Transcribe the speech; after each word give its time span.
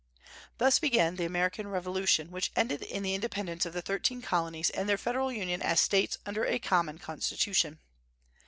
Thus 0.57 0.79
began 0.79 1.17
the 1.17 1.25
American 1.27 1.67
Revolution, 1.67 2.31
which 2.31 2.51
ended 2.55 2.81
in 2.81 3.03
the 3.03 3.13
independence 3.13 3.67
of 3.67 3.73
the 3.73 3.83
thirteen 3.83 4.23
Colonies 4.23 4.71
and 4.71 4.89
their 4.89 4.97
federal 4.97 5.31
union 5.31 5.61
as 5.61 5.79
States 5.79 6.17
under 6.25 6.43
a 6.43 6.57
common 6.57 6.97
constitution. 6.97 7.77